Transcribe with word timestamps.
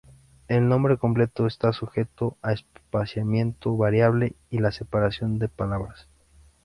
El 0.47 0.67
nombre 0.67 0.97
completo 0.97 1.45
está 1.45 1.73
sujeto 1.73 2.35
a 2.41 2.53
espaciamiento 2.53 3.77
variable 3.77 4.33
y 4.49 4.57
la 4.57 4.71
separación 4.71 5.37
de 5.37 5.47
palabras. 5.47 6.07